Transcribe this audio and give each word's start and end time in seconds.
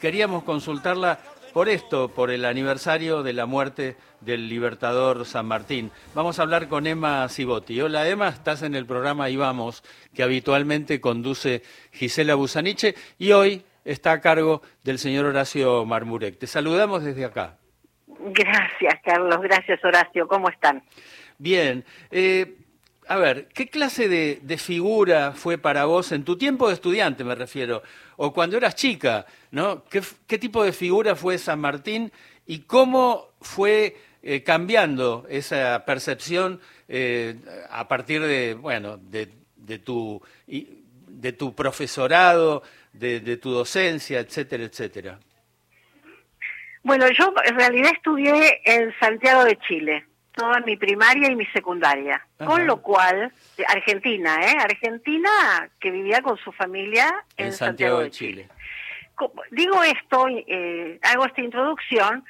queríamos 0.00 0.44
consultarla 0.44 1.18
por 1.52 1.68
esto, 1.68 2.08
por 2.08 2.30
el 2.30 2.44
aniversario 2.44 3.22
de 3.22 3.32
la 3.32 3.46
muerte 3.46 3.96
del 4.20 4.48
libertador 4.48 5.24
San 5.24 5.46
Martín. 5.46 5.90
Vamos 6.14 6.38
a 6.38 6.42
hablar 6.42 6.68
con 6.68 6.86
Emma 6.86 7.28
Cibotti. 7.28 7.80
Hola 7.80 8.06
Emma, 8.08 8.28
estás 8.28 8.62
en 8.62 8.74
el 8.74 8.84
programa 8.84 9.30
Y 9.30 9.36
Vamos, 9.36 9.82
que 10.14 10.22
habitualmente 10.22 11.00
conduce 11.00 11.62
Gisela 11.92 12.34
Busaniche 12.34 12.94
y 13.18 13.32
hoy 13.32 13.64
está 13.84 14.12
a 14.12 14.20
cargo 14.20 14.62
del 14.82 14.98
señor 14.98 15.24
Horacio 15.24 15.84
Marmurek. 15.86 16.38
Te 16.38 16.46
saludamos 16.46 17.04
desde 17.04 17.24
acá. 17.24 17.56
Gracias, 18.06 19.00
Carlos. 19.04 19.40
Gracias, 19.40 19.82
Horacio. 19.84 20.28
¿Cómo 20.28 20.48
están? 20.48 20.82
Bien. 21.38 21.84
Eh, 22.10 22.56
a 23.08 23.16
ver, 23.16 23.48
¿qué 23.54 23.68
clase 23.68 24.08
de, 24.08 24.58
figura 24.58 25.32
fue 25.32 25.58
para 25.58 25.84
vos 25.84 26.10
en 26.10 26.24
tu 26.24 26.36
tiempo 26.36 26.66
de 26.66 26.74
estudiante, 26.74 27.22
me 27.22 27.36
refiero, 27.36 27.82
o 28.16 28.32
cuando 28.32 28.56
eras 28.56 28.74
chica, 28.74 29.26
¿no? 29.50 29.84
¿Qué, 29.84 30.38
tipo 30.38 30.64
de 30.64 30.72
figura 30.72 31.14
fue 31.14 31.38
San 31.38 31.60
Martín 31.60 32.12
y 32.46 32.60
cómo 32.60 33.28
fue 33.40 33.96
eh, 34.22 34.42
cambiando 34.42 35.26
esa 35.28 35.84
percepción 35.84 36.60
eh, 36.88 37.36
a 37.70 37.88
partir 37.88 38.22
de, 38.22 38.54
bueno, 38.54 38.96
de, 38.96 39.28
tu, 39.78 40.20
de 40.46 41.32
tu 41.32 41.54
profesorado, 41.54 42.62
de, 42.92 43.20
de 43.20 43.36
tu 43.36 43.50
docencia, 43.50 44.20
etcétera, 44.20 44.64
etcétera? 44.64 45.18
Bueno, 46.82 47.06
yo 47.10 47.34
en 47.44 47.56
realidad 47.56 47.90
estudié 47.92 48.60
en 48.64 48.94
Santiago 49.00 49.44
de 49.44 49.58
Chile 49.66 50.06
toda 50.36 50.60
mi 50.60 50.76
primaria 50.76 51.30
y 51.30 51.34
mi 51.34 51.46
secundaria. 51.46 52.24
Con 52.36 52.66
lo 52.66 52.82
cual, 52.82 53.32
Argentina, 53.66 54.38
¿eh? 54.42 54.56
Argentina 54.60 55.30
que 55.80 55.90
vivía 55.90 56.20
con 56.20 56.36
su 56.36 56.52
familia 56.52 57.24
en, 57.36 57.52
Santiago, 57.52 58.00
de 58.00 58.10
Chile. 58.10 58.48
Digo 59.50 59.82
esto, 59.82 60.26
eh, 60.28 61.00
hago 61.02 61.24
esta 61.24 61.40
introducción, 61.40 62.24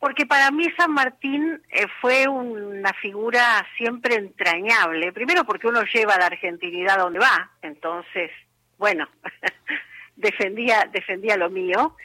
porque 0.00 0.26
para 0.26 0.50
mí 0.50 0.66
San 0.76 0.90
Martín 0.90 1.62
eh, 1.70 1.86
fue 2.00 2.26
una 2.26 2.92
figura 2.94 3.64
siempre 3.78 4.16
entrañable. 4.16 5.12
Primero 5.12 5.44
porque 5.44 5.68
uno 5.68 5.82
lleva 5.84 6.18
la 6.18 6.26
argentinidad 6.26 6.98
donde 6.98 7.20
va, 7.20 7.52
entonces, 7.62 8.32
bueno, 8.76 9.08
defendía, 10.16 10.88
defendía 10.92 11.36
lo 11.36 11.48
mío. 11.48 11.96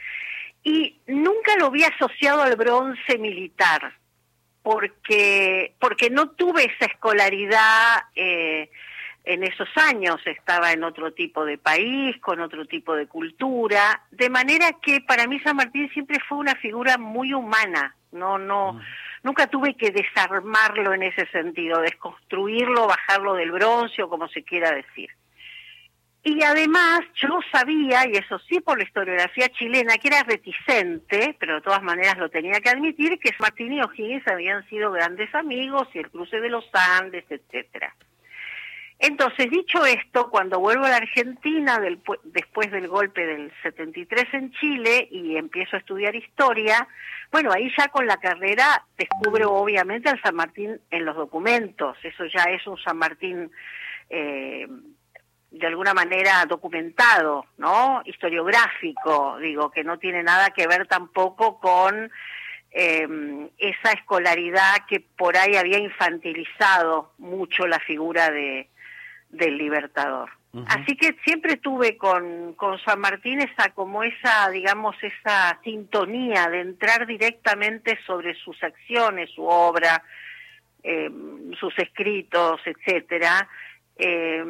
Y 0.62 1.00
nunca 1.08 1.56
lo 1.58 1.72
vi 1.72 1.82
asociado 1.82 2.42
al 2.42 2.54
bronce 2.54 3.18
militar 3.18 3.92
porque, 4.62 5.74
porque 5.80 6.10
no 6.10 6.30
tuve 6.30 6.64
esa 6.64 6.86
escolaridad 6.86 8.04
eh, 8.14 8.70
en 9.24 9.44
esos 9.44 9.68
años, 9.76 10.20
estaba 10.26 10.72
en 10.72 10.84
otro 10.84 11.12
tipo 11.12 11.44
de 11.44 11.58
país, 11.58 12.16
con 12.20 12.40
otro 12.40 12.66
tipo 12.66 12.94
de 12.94 13.06
cultura, 13.06 14.02
de 14.10 14.30
manera 14.30 14.72
que 14.82 15.00
para 15.00 15.26
mí 15.26 15.38
San 15.40 15.56
Martín 15.56 15.88
siempre 15.92 16.18
fue 16.28 16.38
una 16.38 16.54
figura 16.56 16.98
muy 16.98 17.32
humana, 17.32 17.94
no, 18.10 18.38
no, 18.38 18.74
mm. 18.74 18.80
nunca 19.22 19.46
tuve 19.46 19.74
que 19.74 19.90
desarmarlo 19.90 20.92
en 20.92 21.04
ese 21.04 21.26
sentido, 21.26 21.80
desconstruirlo, 21.80 22.86
bajarlo 22.86 23.34
del 23.34 23.52
bronce 23.52 24.02
o 24.02 24.08
como 24.08 24.28
se 24.28 24.42
quiera 24.42 24.72
decir. 24.72 25.10
Y 26.24 26.40
además 26.44 27.00
yo 27.16 27.40
sabía, 27.50 28.06
y 28.06 28.12
eso 28.12 28.38
sí 28.48 28.60
por 28.60 28.78
la 28.78 28.84
historiografía 28.84 29.48
chilena, 29.48 29.98
que 29.98 30.06
era 30.06 30.22
reticente, 30.22 31.34
pero 31.38 31.56
de 31.56 31.62
todas 31.62 31.82
maneras 31.82 32.16
lo 32.16 32.28
tenía 32.28 32.60
que 32.60 32.70
admitir, 32.70 33.18
que 33.18 33.32
Martín 33.40 33.72
y 33.72 33.82
O'Higgins 33.82 34.26
habían 34.28 34.64
sido 34.68 34.92
grandes 34.92 35.34
amigos 35.34 35.88
y 35.94 35.98
el 35.98 36.10
cruce 36.10 36.40
de 36.40 36.48
los 36.48 36.64
Andes, 36.72 37.24
etcétera. 37.28 37.92
Entonces, 39.00 39.50
dicho 39.50 39.84
esto, 39.84 40.30
cuando 40.30 40.60
vuelvo 40.60 40.84
a 40.84 40.90
la 40.90 40.98
Argentina 40.98 41.80
después 42.22 42.70
del 42.70 42.86
golpe 42.86 43.26
del 43.26 43.52
73 43.64 44.26
en 44.34 44.52
Chile 44.52 45.08
y 45.10 45.36
empiezo 45.36 45.74
a 45.74 45.80
estudiar 45.80 46.14
historia, 46.14 46.86
bueno, 47.32 47.50
ahí 47.50 47.68
ya 47.76 47.88
con 47.88 48.06
la 48.06 48.18
carrera 48.18 48.84
descubro 48.96 49.54
obviamente 49.54 50.08
al 50.08 50.22
San 50.22 50.36
Martín 50.36 50.80
en 50.92 51.04
los 51.04 51.16
documentos, 51.16 51.96
eso 52.04 52.26
ya 52.26 52.44
es 52.44 52.64
un 52.68 52.78
San 52.78 52.96
Martín 52.96 53.50
eh, 54.08 54.68
de 55.52 55.66
alguna 55.66 55.92
manera 55.92 56.44
documentado, 56.46 57.44
¿no? 57.58 58.02
Historiográfico, 58.06 59.38
digo, 59.38 59.70
que 59.70 59.84
no 59.84 59.98
tiene 59.98 60.22
nada 60.22 60.50
que 60.50 60.66
ver 60.66 60.86
tampoco 60.86 61.60
con 61.60 62.10
em, 62.70 63.48
esa 63.58 63.92
escolaridad 63.92 64.86
que 64.88 65.00
por 65.00 65.36
ahí 65.36 65.56
había 65.56 65.78
infantilizado 65.78 67.12
mucho 67.18 67.66
la 67.66 67.78
figura 67.80 68.30
de, 68.30 68.70
del 69.28 69.58
libertador. 69.58 70.30
Así 70.66 70.96
que 70.96 71.16
siempre 71.24 71.56
tuve 71.56 71.96
con, 71.96 72.52
con 72.54 72.78
San 72.80 73.00
Martín 73.00 73.40
esa, 73.40 73.70
como 73.70 74.02
esa, 74.02 74.50
digamos, 74.50 74.94
esa 75.02 75.58
sintonía 75.64 76.46
de 76.50 76.60
entrar 76.60 77.06
directamente 77.06 77.98
sobre 78.06 78.34
sus 78.34 78.62
acciones, 78.62 79.30
su 79.30 79.44
obra, 79.46 80.02
em, 80.82 81.54
sus 81.54 81.78
escritos, 81.78 82.60
etcétera, 82.66 83.48
eh, 83.96 84.44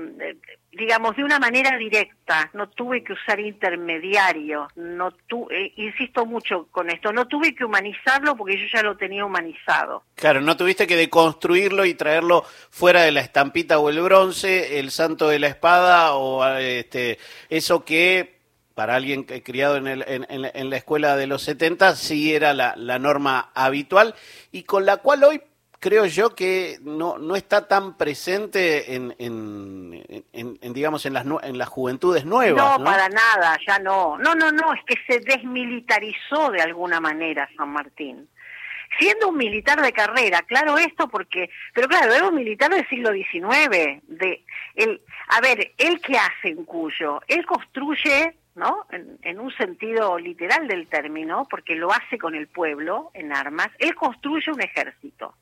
digamos, 0.72 1.16
de 1.16 1.24
una 1.24 1.38
manera 1.38 1.76
directa, 1.76 2.50
no 2.54 2.68
tuve 2.68 3.04
que 3.04 3.12
usar 3.12 3.38
intermediarios, 3.40 4.68
no 4.76 5.10
tu, 5.12 5.46
eh, 5.50 5.72
insisto 5.76 6.24
mucho 6.24 6.66
con 6.70 6.90
esto, 6.90 7.12
no 7.12 7.26
tuve 7.26 7.54
que 7.54 7.64
humanizarlo 7.64 8.36
porque 8.36 8.58
yo 8.58 8.64
ya 8.72 8.82
lo 8.82 8.96
tenía 8.96 9.24
humanizado. 9.24 10.04
Claro, 10.14 10.40
no 10.40 10.56
tuviste 10.56 10.86
que 10.86 10.96
deconstruirlo 10.96 11.84
y 11.84 11.94
traerlo 11.94 12.44
fuera 12.70 13.02
de 13.02 13.12
la 13.12 13.20
estampita 13.20 13.78
o 13.78 13.90
el 13.90 14.00
bronce, 14.00 14.78
el 14.78 14.90
santo 14.90 15.28
de 15.28 15.38
la 15.38 15.48
espada 15.48 16.14
o 16.14 16.44
este, 16.56 17.18
eso 17.50 17.84
que 17.84 18.40
para 18.74 18.94
alguien 18.94 19.24
criado 19.24 19.76
en, 19.76 19.86
el, 19.86 20.04
en, 20.08 20.70
la 20.70 20.76
escuela 20.76 21.16
de 21.16 21.26
los 21.26 21.42
70 21.42 21.94
sí 21.94 22.34
era 22.34 22.54
la, 22.54 22.72
la 22.76 22.98
norma 22.98 23.50
habitual 23.54 24.14
y 24.50 24.62
con 24.62 24.86
la 24.86 24.96
cual 24.96 25.24
hoy 25.24 25.42
creo 25.82 26.06
yo 26.06 26.36
que 26.36 26.78
no, 26.82 27.18
no 27.18 27.34
está 27.34 27.66
tan 27.66 27.98
presente 27.98 28.94
en, 28.94 29.14
en, 29.18 30.72
digamos, 30.72 31.04
en 31.06 31.12
las, 31.12 31.26
en 31.42 31.58
las 31.58 31.68
juventudes 31.68 32.24
nuevas. 32.24 32.78
No, 32.78 32.84
para 32.84 33.08
nada, 33.08 33.58
ya 33.66 33.80
no. 33.80 34.16
No, 34.18 34.36
no, 34.36 34.52
no, 34.52 34.72
es 34.74 34.80
que 34.86 34.96
se 35.08 35.18
desmilitarizó 35.18 36.50
de 36.52 36.62
alguna 36.62 37.00
manera 37.00 37.50
San 37.56 37.70
Martín. 37.70 38.28
Siendo 38.96 39.30
un 39.30 39.36
militar 39.36 39.82
de 39.82 39.92
carrera, 39.92 40.42
claro 40.42 40.78
esto 40.78 41.08
porque, 41.08 41.50
pero 41.74 41.88
claro, 41.88 42.12
era 42.12 42.28
un 42.28 42.36
militar 42.36 42.70
del 42.70 42.88
siglo 42.88 43.10
XIX. 43.12 44.02
De, 44.06 44.44
el, 44.76 45.00
a 45.28 45.40
ver, 45.40 45.72
¿él 45.78 46.00
qué 46.00 46.16
hace 46.16 46.48
en 46.48 46.64
Cuyo? 46.64 47.20
Él 47.26 47.44
construye 47.44 48.36
¿no? 48.54 48.86
En, 48.90 49.18
en, 49.22 49.40
un 49.40 49.50
sentido 49.56 50.16
literal 50.18 50.68
del 50.68 50.86
término, 50.86 51.48
porque 51.50 51.74
lo 51.74 51.90
hace 51.90 52.18
con 52.18 52.34
el 52.34 52.46
pueblo 52.46 53.10
en 53.14 53.32
armas, 53.32 53.70
él 53.78 53.94
construye 53.94 54.52
un 54.52 54.60
ejército 54.60 55.34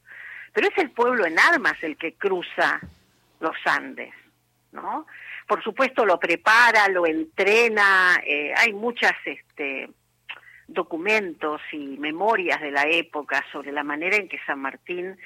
pero 0.53 0.69
es 0.69 0.79
el 0.79 0.91
pueblo 0.91 1.27
en 1.27 1.39
armas 1.39 1.75
el 1.83 1.97
que 1.97 2.15
cruza 2.15 2.81
los 3.41 3.57
Andes, 3.65 4.13
¿no? 4.73 5.07
Por 5.47 5.63
supuesto 5.63 6.05
lo 6.05 6.19
prepara, 6.19 6.89
lo 6.89 7.07
entrena, 7.07 8.21
eh, 8.25 8.53
hay 8.57 8.73
muchas 8.73 9.15
este, 9.25 9.91
documentos 10.69 11.61
y 11.73 11.99
memorias 11.99 12.61
de 12.61 12.71
la 12.71 12.85
época 12.87 13.45
sobre 13.51 13.73
la 13.73 13.83
manera 13.83 14.17
en 14.17 14.29
que 14.29 14.39
San 14.47 14.61
Martín 14.61 15.17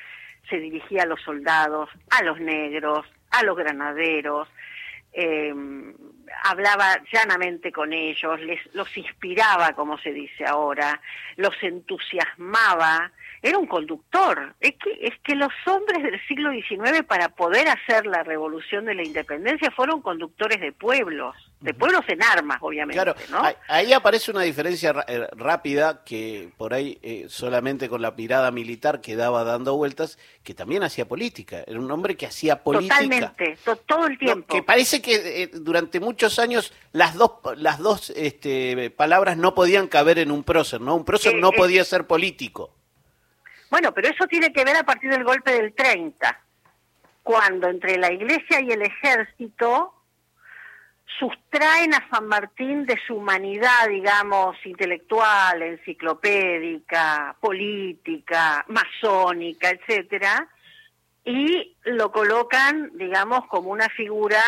se 0.48 0.56
dirigía 0.56 1.02
a 1.02 1.06
los 1.06 1.20
soldados, 1.22 1.90
a 2.10 2.22
los 2.22 2.40
negros, 2.40 3.06
a 3.30 3.42
los 3.42 3.56
granaderos, 3.56 4.48
eh, 5.12 5.54
hablaba 6.44 7.00
llanamente 7.12 7.72
con 7.72 7.92
ellos, 7.92 8.40
les, 8.40 8.60
los 8.74 8.96
inspiraba, 8.96 9.72
como 9.72 9.98
se 9.98 10.12
dice 10.12 10.44
ahora, 10.44 11.00
los 11.36 11.54
entusiasmaba, 11.62 13.12
era 13.42 13.58
un 13.58 13.66
conductor. 13.66 14.54
Es 14.60 14.74
que, 14.76 14.98
es 15.02 15.18
que 15.22 15.34
los 15.34 15.52
hombres 15.66 16.02
del 16.02 16.20
siglo 16.26 16.50
XIX 16.50 17.02
para 17.06 17.28
poder 17.28 17.68
hacer 17.68 18.06
la 18.06 18.22
revolución 18.22 18.86
de 18.86 18.94
la 18.94 19.04
independencia 19.04 19.70
fueron 19.70 20.00
conductores 20.00 20.60
de 20.60 20.72
pueblos, 20.72 21.36
de 21.64 21.72
pueblos 21.72 22.04
en 22.08 22.22
armas, 22.22 22.58
obviamente. 22.60 23.02
Claro, 23.02 23.14
ahí 23.68 23.94
aparece 23.94 24.30
una 24.30 24.42
diferencia 24.42 24.94
eh, 25.08 25.26
rápida 25.32 26.04
que 26.04 26.50
por 26.58 26.74
ahí 26.74 26.98
eh, 27.02 27.24
solamente 27.28 27.88
con 27.88 28.02
la 28.02 28.10
mirada 28.10 28.50
militar 28.50 29.00
quedaba 29.00 29.44
dando 29.44 29.74
vueltas, 29.74 30.18
que 30.42 30.52
también 30.52 30.82
hacía 30.82 31.08
política. 31.08 31.64
Era 31.66 31.80
un 31.80 31.90
hombre 31.90 32.18
que 32.18 32.26
hacía 32.26 32.62
política. 32.62 32.96
Totalmente, 32.96 33.58
todo 33.86 34.06
el 34.06 34.18
tiempo. 34.18 34.54
que 34.54 34.62
parece 34.62 35.00
que 35.00 35.42
eh, 35.42 35.50
durante 35.54 36.00
muchos 36.00 36.38
años 36.38 36.74
las 36.92 37.14
dos, 37.14 37.32
las 37.56 37.78
dos 37.78 38.10
este, 38.10 38.90
palabras 38.90 39.38
no 39.38 39.54
podían 39.54 39.88
caber 39.88 40.18
en 40.18 40.30
un 40.30 40.44
prócer, 40.44 40.82
¿no? 40.82 40.94
Un 40.94 41.06
prócer 41.06 41.36
no 41.36 41.50
podía 41.50 41.82
ser 41.84 42.06
político. 42.06 42.74
Bueno, 43.70 43.94
pero 43.94 44.08
eso 44.08 44.26
tiene 44.26 44.52
que 44.52 44.64
ver 44.66 44.76
a 44.76 44.84
partir 44.84 45.10
del 45.10 45.24
golpe 45.24 45.50
del 45.50 45.72
30, 45.72 46.44
cuando 47.22 47.68
entre 47.68 47.96
la 47.96 48.12
iglesia 48.12 48.60
y 48.60 48.70
el 48.70 48.82
ejército 48.82 49.94
sustraen 51.18 51.94
a 51.94 52.08
San 52.10 52.26
Martín 52.26 52.86
de 52.86 52.98
su 53.06 53.16
humanidad, 53.16 53.88
digamos, 53.88 54.56
intelectual, 54.64 55.62
enciclopédica, 55.62 57.36
política, 57.40 58.64
masónica, 58.68 59.70
etcétera, 59.70 60.48
y 61.24 61.76
lo 61.84 62.10
colocan, 62.10 62.90
digamos, 62.94 63.46
como 63.46 63.70
una 63.70 63.88
figura 63.88 64.42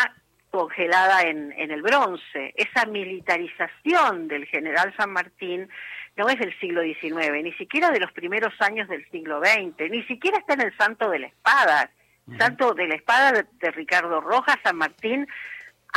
congelada 0.51 1.23
en, 1.23 1.53
en 1.53 1.71
el 1.71 1.83
bronce. 1.83 2.53
Esa 2.57 2.87
militarización 2.87 4.29
del 4.29 4.47
general 4.47 4.95
San 4.97 5.11
Martín 5.11 5.69
no 6.17 6.29
es 6.29 6.39
del 6.39 6.59
siglo 6.59 6.83
XIX, 6.83 7.43
ni 7.43 7.53
siquiera 7.53 7.91
de 7.91 8.01
los 8.01 8.13
primeros 8.13 8.55
años 8.61 8.89
del 8.89 9.09
siglo 9.11 9.41
XX, 9.41 9.91
ni 9.91 10.03
siquiera 10.05 10.39
está 10.39 10.55
en 10.55 10.63
el 10.63 10.77
Santo 10.77 11.11
de 11.11 11.19
la 11.21 11.27
Espada. 11.27 11.91
Santo 12.39 12.75
de 12.75 12.89
la 12.89 12.97
Espada 12.97 13.47
de, 13.61 13.71
Ricardo 13.71 14.21
Rojas, 14.21 14.57
San 14.65 14.77
Martín 14.77 15.29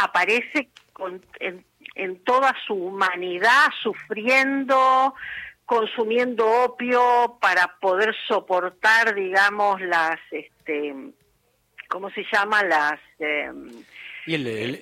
aparece 0.03 0.69
con, 0.93 1.23
en, 1.39 1.65
en 1.95 2.23
toda 2.23 2.55
su 2.65 2.73
humanidad, 2.73 3.67
sufriendo, 3.81 5.13
consumiendo 5.65 6.47
opio 6.63 7.37
para 7.41 7.75
poder 7.79 8.15
soportar, 8.27 9.13
digamos, 9.15 9.81
las, 9.81 10.19
este, 10.31 10.93
¿cómo 11.87 12.09
se 12.11 12.25
llama? 12.31 12.63
Las... 12.63 12.99
Eh, 13.19 13.51
y 14.25 14.35
el, 14.35 14.81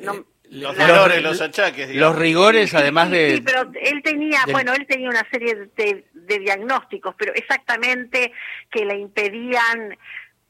los 0.49 0.77
dolores, 0.77 1.21
los 1.21 1.41
achaques. 1.41 1.93
Los 1.93 2.15
rigores, 2.15 2.73
además 2.73 3.11
de... 3.11 3.35
Sí, 3.35 3.41
pero 3.41 3.69
él 3.81 4.01
tenía, 4.01 4.39
bueno, 4.49 4.73
él 4.73 4.85
tenía 4.87 5.09
una 5.09 5.27
serie 5.29 5.55
de, 5.75 6.05
de, 6.13 6.39
diagnósticos, 6.39 7.15
pero 7.17 7.33
exactamente 7.33 8.31
que 8.71 8.85
le 8.85 8.97
impedían 8.97 9.97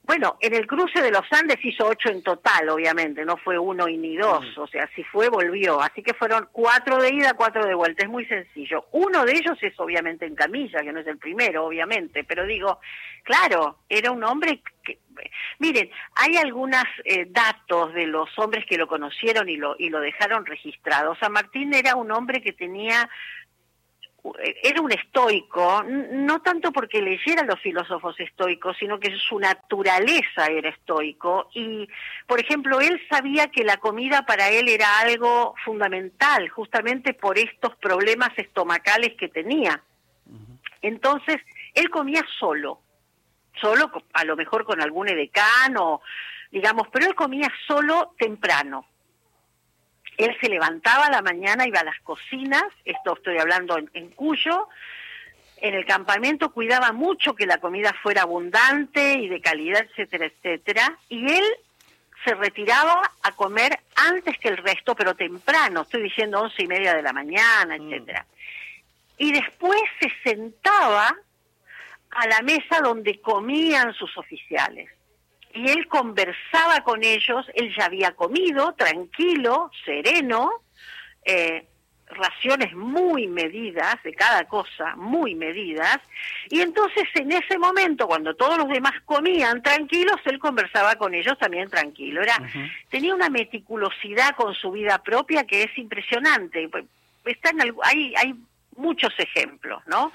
bueno, 0.08 0.38
en 0.40 0.56
el 0.56 0.66
cruce 0.66 1.02
de 1.02 1.12
los 1.12 1.26
Andes 1.32 1.58
hizo 1.64 1.86
ocho 1.86 2.10
en 2.10 2.24
total, 2.24 2.70
obviamente, 2.70 3.26
no 3.26 3.36
fue 3.36 3.60
uno 3.60 3.90
y 3.90 3.98
ni 3.98 4.16
dos, 4.16 4.42
mm. 4.56 4.62
o 4.62 4.68
sea, 4.68 4.90
si 4.96 5.04
fue, 5.04 5.28
volvió. 5.28 5.82
Así 5.82 6.02
que 6.02 6.14
fueron 6.14 6.48
cuatro 6.54 6.98
de 7.02 7.14
ida, 7.14 7.34
cuatro 7.34 7.66
de 7.66 7.76
vuelta, 7.76 8.06
es 8.06 8.10
muy 8.10 8.26
sencillo. 8.26 8.86
Uno 8.94 9.26
de 9.26 9.34
ellos 9.34 9.58
es 9.62 9.78
obviamente 9.78 10.26
en 10.26 10.34
camilla, 10.34 10.82
que 10.82 10.94
no 10.94 11.02
es 11.02 11.08
el 11.08 11.18
primero, 11.18 11.66
obviamente, 11.66 12.24
pero 12.24 12.46
digo, 12.46 12.80
claro, 13.24 13.80
era 13.90 14.12
un 14.12 14.24
hombre 14.24 14.62
que... 14.84 15.00
Miren, 15.60 15.90
hay 16.16 16.38
algunos 16.38 16.86
eh, 17.04 17.26
datos 17.30 17.94
de 17.94 18.06
los 18.06 18.30
hombres 18.38 18.66
que 18.66 18.78
lo 18.78 18.88
conocieron 18.88 19.50
y 19.50 19.58
lo, 19.58 19.76
y 19.78 19.90
lo 19.90 20.00
dejaron 20.00 20.46
registrado. 20.46 21.16
San 21.16 21.34
Martín 21.34 21.74
era 21.74 21.96
un 21.96 22.12
hombre 22.12 22.42
que 22.42 22.54
tenía 22.54 23.10
era 24.64 24.82
un 24.82 24.92
estoico, 24.92 25.84
no 25.84 26.42
tanto 26.42 26.72
porque 26.72 27.02
leyera 27.02 27.44
los 27.44 27.60
filósofos 27.60 28.20
estoicos, 28.20 28.78
sino 28.78 29.00
que 29.00 29.16
su 29.18 29.40
naturaleza 29.40 30.48
era 30.48 30.70
estoico. 30.70 31.50
Y, 31.54 31.88
por 32.26 32.40
ejemplo, 32.40 32.80
él 32.80 33.02
sabía 33.10 33.48
que 33.48 33.64
la 33.64 33.78
comida 33.78 34.26
para 34.26 34.50
él 34.50 34.70
era 34.70 35.00
algo 35.00 35.56
fundamental, 35.64 36.50
justamente 36.50 37.14
por 37.14 37.38
estos 37.38 37.76
problemas 37.76 38.32
estomacales 38.38 39.14
que 39.18 39.30
tenía. 39.30 39.82
Entonces, 40.82 41.38
él 41.74 41.90
comía 41.90 42.24
solo, 42.40 42.82
solo 43.60 43.92
a 44.14 44.24
lo 44.24 44.36
mejor 44.36 44.66
con 44.66 44.82
algún 44.82 45.10
edecán 45.10 45.76
digamos, 46.52 46.88
pero 46.92 47.08
él 47.08 47.16
comía 47.16 47.52
solo 47.68 48.14
temprano 48.18 48.86
él 50.18 50.36
se 50.42 50.50
levantaba 50.50 51.06
a 51.06 51.12
la 51.12 51.22
mañana, 51.22 51.68
iba 51.68 51.80
a 51.80 51.86
las 51.86 52.00
cocinas, 52.02 52.66
esto 52.86 53.16
estoy 53.16 53.38
hablando 53.38 53.78
en, 53.78 54.10
Cuyo, 54.10 54.68
en 55.58 55.76
el 55.76 55.86
campamento 55.86 56.52
cuidaba 56.52 56.92
mucho 56.92 57.36
que 57.36 57.46
la 57.46 57.60
comida 57.60 57.94
fuera 58.02 58.24
abundante 58.24 59.14
y 59.14 59.30
de 59.30 59.40
calidad, 59.40 59.86
etcétera, 59.90 60.26
etcétera, 60.26 60.98
y 61.10 61.32
él 61.32 61.46
se 62.26 62.34
retiraba 62.34 63.00
a 63.22 63.32
comer 63.34 63.80
antes 63.96 64.38
que 64.40 64.50
el 64.50 64.58
resto, 64.58 64.96
pero 64.96 65.16
temprano, 65.16 65.84
estoy 65.84 66.02
diciendo 66.02 66.42
once 66.42 66.64
y 66.64 66.68
media 66.68 66.96
de 66.96 67.04
la 67.04 67.14
mañana, 67.14 67.78
mm. 67.78 67.82
etcétera. 67.82 68.26
Y 69.20 69.32
después 69.32 69.82
se 70.00 70.12
sentaba 70.24 71.16
a 72.10 72.28
la 72.28 72.42
mesa 72.42 72.82
donde 72.82 73.22
comían 73.22 73.94
sus 73.94 74.18
oficiales 74.18 74.90
y 75.54 75.70
él 75.70 75.88
conversaba 75.88 76.82
con 76.84 77.04
ellos, 77.04 77.46
él 77.54 77.74
ya 77.78 77.86
había 77.86 78.12
comido, 78.12 78.74
tranquilo, 78.74 79.72
sereno, 79.86 80.52
eh, 81.26 81.66
raciones 82.10 82.74
muy 82.74 83.28
medidas 83.28 84.02
de 84.04 84.14
cada 84.14 84.46
cosa, 84.46 84.96
muy 84.96 85.36
medidas, 85.36 86.00
y 86.50 86.62
entonces 86.62 87.04
en 87.16 87.32
ese 87.32 87.58
momento, 87.58 88.08
cuando 88.08 88.36
todos 88.36 88.58
los 88.58 88.70
demás 88.70 88.94
comían 89.06 89.62
tranquilos, 89.62 90.16
él 90.26 90.40
conversaba 90.40 90.96
con 90.96 91.14
ellos 91.14 91.38
también 91.38 91.70
tranquilo. 91.70 92.22
Era, 92.22 92.38
tenía 92.90 93.14
una 93.14 93.30
meticulosidad 93.30 94.36
con 94.36 94.54
su 94.54 94.72
vida 94.72 95.04
propia 95.04 95.44
que 95.44 95.64
es 95.64 95.78
impresionante. 95.78 96.70
Está 97.26 97.50
en, 97.50 97.76
hay, 97.84 98.14
hay 98.16 98.36
muchos 98.78 99.14
ejemplos, 99.18 99.82
¿no? 99.88 100.12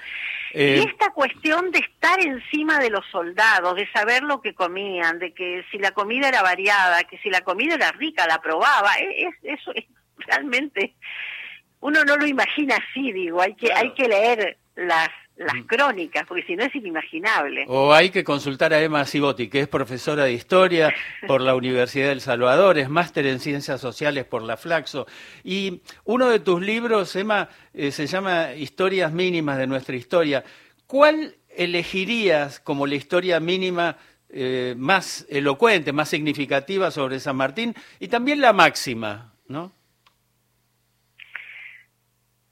Eh, 0.51 0.79
y 0.79 0.87
esta 0.89 1.11
cuestión 1.11 1.71
de 1.71 1.79
estar 1.79 2.19
encima 2.19 2.79
de 2.79 2.89
los 2.89 3.05
soldados, 3.11 3.75
de 3.75 3.91
saber 3.91 4.23
lo 4.23 4.41
que 4.41 4.53
comían, 4.53 5.19
de 5.19 5.33
que 5.33 5.63
si 5.71 5.77
la 5.77 5.91
comida 5.91 6.29
era 6.29 6.41
variada, 6.41 7.03
que 7.03 7.17
si 7.19 7.29
la 7.29 7.41
comida 7.41 7.75
era 7.75 7.91
rica, 7.91 8.27
la 8.27 8.41
probaba, 8.41 8.93
e, 8.99 9.27
es, 9.27 9.35
eso 9.43 9.71
es 9.73 9.85
realmente 10.17 10.95
uno 11.83 12.05
no 12.05 12.15
lo 12.15 12.25
imagina 12.25 12.77
así, 12.77 13.11
digo, 13.11 13.41
hay 13.41 13.55
que 13.55 13.73
hay 13.73 13.93
que 13.93 14.07
leer 14.07 14.57
las 14.75 15.09
las 15.35 15.55
mm. 15.55 15.63
crónicas, 15.63 16.25
porque 16.27 16.43
si 16.43 16.55
no 16.55 16.63
es 16.63 16.75
inimaginable. 16.75 17.65
O 17.67 17.93
hay 17.93 18.09
que 18.09 18.23
consultar 18.23 18.73
a 18.73 18.81
Emma 18.81 19.05
Cibotti, 19.05 19.49
que 19.49 19.61
es 19.61 19.67
profesora 19.67 20.25
de 20.25 20.33
historia 20.33 20.93
por 21.27 21.41
la 21.41 21.55
Universidad 21.55 22.09
del 22.09 22.21
Salvador, 22.21 22.77
es 22.77 22.89
máster 22.89 23.25
en 23.25 23.39
ciencias 23.39 23.81
sociales 23.81 24.25
por 24.25 24.43
la 24.43 24.57
Flaxo. 24.57 25.07
Y 25.43 25.81
uno 26.03 26.29
de 26.29 26.39
tus 26.39 26.61
libros, 26.61 27.15
Emma, 27.15 27.49
eh, 27.73 27.91
se 27.91 28.07
llama 28.07 28.53
Historias 28.53 29.11
mínimas 29.11 29.57
de 29.57 29.67
nuestra 29.67 29.95
historia. 29.95 30.43
¿Cuál 30.85 31.35
elegirías 31.49 32.59
como 32.59 32.87
la 32.87 32.95
historia 32.95 33.39
mínima 33.39 33.97
eh, 34.29 34.73
más 34.77 35.25
elocuente, 35.29 35.93
más 35.93 36.09
significativa 36.09 36.89
sobre 36.89 37.19
San 37.19 37.35
Martín 37.35 37.75
y 37.99 38.07
también 38.07 38.41
la 38.41 38.53
máxima, 38.53 39.33
¿no? 39.47 39.71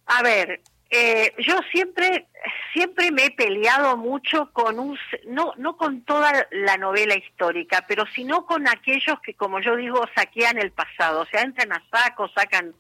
A 0.06 0.22
ver, 0.24 0.62
eh, 0.93 1.33
yo 1.38 1.57
siempre 1.71 2.27
siempre 2.73 3.11
me 3.11 3.25
he 3.25 3.31
peleado 3.31 3.95
mucho 3.95 4.51
con 4.51 4.77
un 4.77 4.99
no 5.25 5.53
no 5.57 5.77
con 5.77 6.01
toda 6.01 6.47
la 6.51 6.75
novela 6.75 7.15
histórica 7.15 7.85
pero 7.88 8.05
sino 8.13 8.45
con 8.45 8.67
aquellos 8.67 9.17
que 9.21 9.33
como 9.33 9.61
yo 9.61 9.77
digo 9.77 10.03
saquean 10.13 10.57
el 10.57 10.71
pasado. 10.71 11.21
O 11.21 11.25
sea 11.27 11.43
entran 11.43 11.71
a 11.71 11.81
saco 11.89 12.29
sacan 12.35 12.75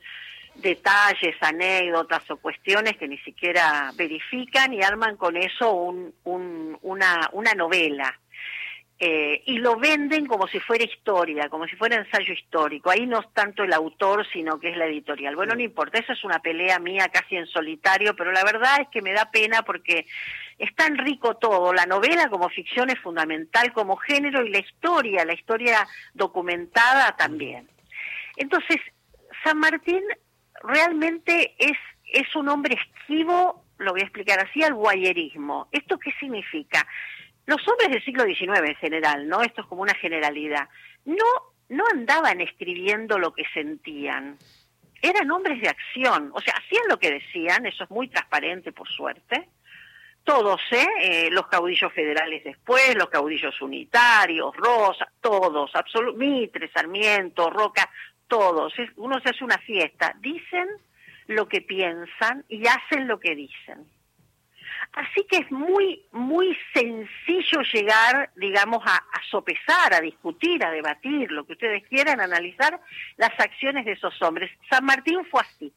detalles 0.55 1.37
anécdotas 1.39 2.29
o 2.29 2.35
cuestiones 2.35 2.97
que 2.97 3.07
ni 3.07 3.17
siquiera 3.19 3.91
verifican 3.95 4.73
y 4.73 4.83
arman 4.83 5.15
con 5.15 5.37
eso 5.37 5.71
un, 5.71 6.13
un, 6.25 6.77
una 6.81 7.29
una 7.31 7.53
novela 7.53 8.19
eh, 9.03 9.41
y 9.47 9.57
lo 9.57 9.77
venden 9.77 10.27
como 10.27 10.47
si 10.47 10.59
fuera 10.59 10.83
historia, 10.83 11.49
como 11.49 11.65
si 11.65 11.75
fuera 11.75 11.95
ensayo 11.95 12.33
histórico. 12.33 12.91
Ahí 12.91 13.07
no 13.07 13.19
es 13.19 13.33
tanto 13.33 13.63
el 13.63 13.73
autor, 13.73 14.27
sino 14.31 14.59
que 14.59 14.69
es 14.69 14.77
la 14.77 14.85
editorial. 14.85 15.35
Bueno, 15.35 15.55
no 15.55 15.61
importa, 15.61 15.97
eso 15.97 16.13
es 16.13 16.23
una 16.23 16.37
pelea 16.37 16.77
mía 16.77 17.09
casi 17.11 17.35
en 17.35 17.47
solitario, 17.47 18.15
pero 18.15 18.31
la 18.31 18.43
verdad 18.43 18.79
es 18.79 18.89
que 18.89 19.01
me 19.01 19.11
da 19.11 19.31
pena 19.31 19.63
porque 19.63 20.05
es 20.59 20.75
tan 20.75 20.99
rico 20.99 21.35
todo. 21.37 21.73
La 21.73 21.87
novela 21.87 22.29
como 22.29 22.47
ficción 22.49 22.91
es 22.91 22.99
fundamental 22.99 23.73
como 23.73 23.95
género 23.95 24.45
y 24.45 24.51
la 24.51 24.59
historia, 24.59 25.25
la 25.25 25.33
historia 25.33 25.87
documentada 26.13 27.17
también. 27.17 27.67
Entonces, 28.37 28.77
San 29.43 29.57
Martín 29.57 30.03
realmente 30.61 31.55
es, 31.57 31.77
es 32.13 32.35
un 32.35 32.49
hombre 32.49 32.75
esquivo, 32.75 33.65
lo 33.79 33.93
voy 33.93 34.01
a 34.01 34.03
explicar 34.03 34.37
así, 34.47 34.61
al 34.61 34.75
guayerismo. 34.75 35.69
¿Esto 35.71 35.97
qué 35.97 36.11
significa? 36.19 36.85
Los 37.51 37.67
hombres 37.67 37.89
del 37.89 38.05
siglo 38.05 38.23
XIX 38.23 38.69
en 38.69 38.75
general, 38.75 39.27
¿no? 39.27 39.41
Esto 39.41 39.61
es 39.61 39.67
como 39.67 39.81
una 39.81 39.93
generalidad, 39.93 40.69
no, 41.03 41.25
no 41.67 41.83
andaban 41.91 42.39
escribiendo 42.39 43.19
lo 43.19 43.33
que 43.33 43.43
sentían, 43.53 44.37
eran 45.01 45.29
hombres 45.31 45.59
de 45.59 45.67
acción, 45.67 46.31
o 46.33 46.39
sea, 46.39 46.53
hacían 46.53 46.83
lo 46.87 46.97
que 46.97 47.11
decían, 47.11 47.65
eso 47.65 47.83
es 47.83 47.89
muy 47.89 48.07
transparente 48.07 48.71
por 48.71 48.87
suerte, 48.87 49.49
todos, 50.23 50.61
¿eh? 50.71 50.87
eh 51.01 51.29
los 51.29 51.47
caudillos 51.47 51.91
federales 51.91 52.41
después, 52.45 52.95
los 52.95 53.09
caudillos 53.09 53.61
unitarios, 53.61 54.55
Rosa, 54.55 55.11
todos, 55.19 55.71
Mitre, 56.15 56.71
Sarmiento, 56.71 57.49
Roca, 57.49 57.89
todos, 58.27 58.73
uno 58.95 59.19
se 59.19 59.29
hace 59.29 59.43
una 59.43 59.57
fiesta, 59.57 60.15
dicen 60.19 60.69
lo 61.27 61.49
que 61.49 61.59
piensan 61.59 62.45
y 62.47 62.65
hacen 62.65 63.09
lo 63.09 63.19
que 63.19 63.35
dicen. 63.35 63.85
Así 64.93 65.25
que 65.29 65.37
es 65.37 65.51
muy, 65.51 66.03
muy 66.11 66.57
sencillo 66.73 67.61
llegar, 67.73 68.29
digamos, 68.35 68.83
a, 68.85 69.01
sopesar, 69.29 69.93
a 69.93 70.01
discutir, 70.01 70.63
a 70.65 70.71
debatir, 70.71 71.31
lo 71.31 71.45
que 71.45 71.53
ustedes 71.53 71.83
quieran, 71.87 72.19
analizar 72.19 72.79
las 73.15 73.31
acciones 73.39 73.85
de 73.85 73.93
esos 73.93 74.21
hombres. 74.21 74.51
San 74.69 74.83
Martín 74.83 75.25
fue 75.29 75.41
así. 75.41 75.71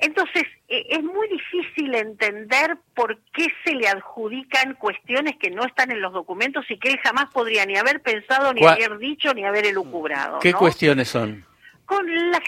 Entonces, 0.00 0.42
e, 0.66 0.86
es 0.90 1.02
muy 1.04 1.28
difícil 1.28 1.94
entender 1.94 2.76
por 2.94 3.20
qué 3.32 3.46
se 3.64 3.74
le 3.74 3.86
adjudican 3.86 4.74
cuestiones 4.74 5.36
que 5.38 5.50
no 5.50 5.64
están 5.64 5.92
en 5.92 6.00
los 6.00 6.12
documentos 6.12 6.68
y 6.68 6.78
que 6.78 6.88
él 6.88 6.98
jamás 7.04 7.26
podría 7.32 7.64
ni 7.64 7.76
haber 7.76 8.02
pensado, 8.02 8.52
ni 8.52 8.66
haber 8.66 8.98
dicho, 8.98 9.32
ni 9.34 9.44
haber 9.44 9.66
elucubrado. 9.66 10.40
¿Qué 10.40 10.52
cuestiones 10.52 11.08
son? 11.08 11.46
Con 11.86 12.04
las 12.32 12.42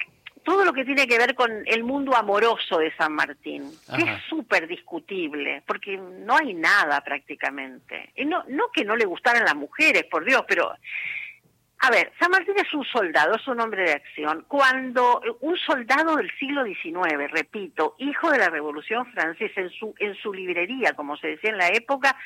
todo 0.47 0.65
lo 0.65 0.73
que 0.73 0.85
tiene 0.85 1.09
que 1.09 1.19
ver 1.19 1.35
con 1.35 1.51
el 1.67 1.83
mundo 1.83 2.17
amoroso 2.17 2.79
de 2.79 2.95
San 2.95 3.13
Martín, 3.13 3.69
que 3.97 4.03
es 4.03 4.23
súper 4.29 4.69
discutible, 4.69 5.65
porque 5.67 5.99
no 5.99 6.37
hay 6.37 6.55
nada 6.55 7.01
prácticamente. 7.01 8.13
Y 8.15 8.25
no, 8.25 8.45
no 8.47 8.71
que 8.73 8.85
no 8.85 8.95
le 8.95 9.07
gustaran 9.07 9.45
las 9.45 9.57
mujeres, 9.57 10.05
por 10.05 10.25
Dios, 10.25 10.45
pero 10.47 10.73
A 11.81 11.91
ver, 11.91 12.13
San 12.21 12.31
Martín 12.31 12.55
es 12.57 12.73
un 12.73 12.85
soldado, 12.85 13.35
es 13.35 13.47
un 13.49 13.61
hombre 13.61 13.83
de 13.83 13.95
acción. 13.95 14.45
Cuando 14.47 15.21
un 15.41 15.59
soldado 15.59 16.15
del 16.15 16.31
siglo 16.39 16.65
XIX, 16.65 17.29
repito, 17.29 17.97
hijo 17.99 18.31
de 18.31 18.39
la 18.39 18.49
Revolución 18.49 19.05
Francesa, 19.13 19.61
en 19.61 19.71
su, 19.71 19.97
en 19.99 20.15
su 20.15 20.33
librería, 20.33 20.93
como 20.93 21.17
se 21.17 21.27
decía 21.27 21.51
en 21.51 21.59
la 21.59 21.69
época, 21.71 22.17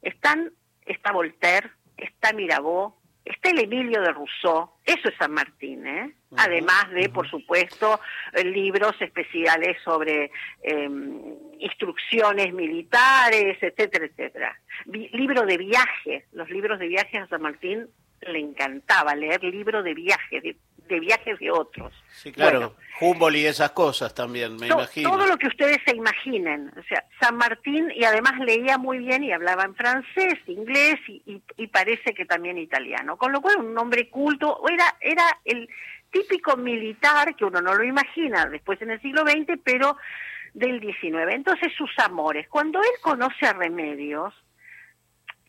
están, 0.00 0.50
está 0.86 1.12
Voltaire, 1.12 1.70
está 1.98 2.32
Mirabeau, 2.32 2.94
está 3.24 3.50
el 3.50 3.60
Emilio 3.60 4.00
de 4.02 4.12
Rousseau, 4.12 4.70
eso 4.84 5.08
es 5.08 5.14
San 5.18 5.32
Martín, 5.32 5.86
¿eh? 5.86 6.12
además 6.36 6.90
de, 6.90 7.08
por 7.08 7.28
supuesto, 7.28 8.00
libros 8.44 8.94
especiales 9.00 9.76
sobre 9.82 10.30
em, 10.62 11.20
instrucciones 11.58 12.52
militares, 12.52 13.56
etcétera, 13.60 14.06
etcétera. 14.06 14.58
libro 14.86 15.46
de 15.46 15.56
viaje, 15.56 16.26
los 16.32 16.50
libros 16.50 16.78
de 16.78 16.88
viaje 16.88 17.18
a 17.18 17.26
San 17.28 17.42
Martín 17.42 17.86
le 18.20 18.38
encantaba 18.38 19.14
leer 19.14 19.42
libros 19.44 19.84
de 19.84 19.94
viaje, 19.94 20.40
de, 20.40 20.56
viajes 20.88 21.38
de 21.38 21.50
otros. 21.50 21.92
Sí, 22.08 22.32
claro, 22.32 22.76
Humboldt 23.00 23.36
y 23.36 23.46
esas 23.46 23.70
cosas 23.72 24.14
también, 24.14 24.56
me 24.56 24.68
imagino. 24.68 25.10
Todo 25.10 25.26
lo 25.26 25.36
que 25.36 25.48
ustedes 25.48 25.78
se 25.84 25.96
imaginen. 25.96 26.70
O 26.78 26.82
sea, 26.84 27.04
San 27.20 27.36
Martín, 27.36 27.90
y 27.94 28.04
además 28.04 28.38
leía 28.38 28.78
muy 28.78 28.98
bien 28.98 29.24
y 29.24 29.32
hablaba 29.32 29.64
en 29.64 29.74
francés, 29.74 30.34
inglés 30.46 30.96
y, 31.08 31.42
y, 31.56 31.66
parece 31.68 32.14
que 32.14 32.24
también 32.24 32.58
italiano. 32.58 33.16
Con 33.16 33.32
lo 33.32 33.40
cual, 33.40 33.56
un 33.58 33.76
hombre 33.78 34.08
culto, 34.08 34.60
era, 34.68 34.96
era 35.00 35.24
el 35.44 35.68
típico 36.10 36.56
militar, 36.56 37.34
que 37.34 37.44
uno 37.44 37.60
no 37.60 37.74
lo 37.74 37.84
imagina 37.84 38.46
después 38.46 38.80
en 38.82 38.90
el 38.90 39.00
siglo 39.00 39.22
XX, 39.22 39.58
pero 39.64 39.96
del 40.52 40.80
XIX. 40.80 41.32
Entonces, 41.32 41.72
sus 41.76 41.90
amores. 41.98 42.48
Cuando 42.48 42.80
él 42.80 43.00
conoce 43.02 43.46
a 43.46 43.52
Remedios, 43.52 44.32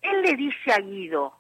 él 0.02 0.22
le 0.24 0.34
dice 0.36 0.72
a 0.72 0.80
Guido, 0.80 1.34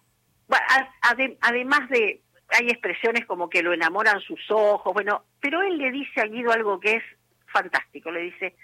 además 1.42 1.90
de, 1.90 2.22
hay 2.50 2.70
expresiones 2.70 3.26
como 3.26 3.50
que 3.50 3.64
lo 3.64 3.74
enamoran 3.74 4.22
sus 4.22 4.40
ojos, 4.50 4.94
bueno, 4.94 5.26
pero 5.40 5.62
él 5.62 5.78
le 5.78 5.92
dice 5.92 6.22
a 6.22 6.26
Guido 6.26 6.52
algo 6.52 6.80
que 6.80 6.98
es 6.98 7.04
fantástico, 7.48 8.12
le 8.12 8.22
dice, 8.22 8.56